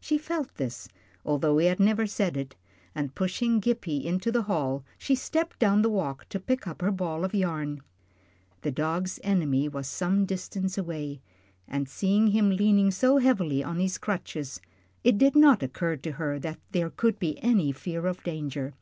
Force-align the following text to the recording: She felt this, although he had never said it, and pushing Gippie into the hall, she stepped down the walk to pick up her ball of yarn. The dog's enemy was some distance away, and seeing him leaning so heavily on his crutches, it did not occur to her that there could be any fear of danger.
She 0.00 0.18
felt 0.18 0.56
this, 0.56 0.88
although 1.24 1.56
he 1.58 1.66
had 1.66 1.78
never 1.78 2.04
said 2.04 2.36
it, 2.36 2.56
and 2.96 3.14
pushing 3.14 3.60
Gippie 3.60 4.02
into 4.04 4.32
the 4.32 4.42
hall, 4.42 4.84
she 4.98 5.14
stepped 5.14 5.60
down 5.60 5.82
the 5.82 5.88
walk 5.88 6.28
to 6.30 6.40
pick 6.40 6.66
up 6.66 6.82
her 6.82 6.90
ball 6.90 7.24
of 7.24 7.32
yarn. 7.32 7.82
The 8.62 8.72
dog's 8.72 9.20
enemy 9.22 9.68
was 9.68 9.86
some 9.86 10.26
distance 10.26 10.76
away, 10.78 11.20
and 11.68 11.88
seeing 11.88 12.26
him 12.32 12.50
leaning 12.50 12.90
so 12.90 13.18
heavily 13.18 13.62
on 13.62 13.78
his 13.78 13.98
crutches, 13.98 14.60
it 15.04 15.16
did 15.16 15.36
not 15.36 15.62
occur 15.62 15.94
to 15.94 16.10
her 16.10 16.40
that 16.40 16.58
there 16.72 16.90
could 16.90 17.20
be 17.20 17.38
any 17.40 17.70
fear 17.70 18.08
of 18.08 18.24
danger. 18.24 18.74